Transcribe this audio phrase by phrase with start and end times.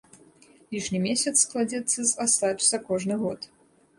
[0.75, 3.39] Лішні месяц складзецца з астач за кожны год.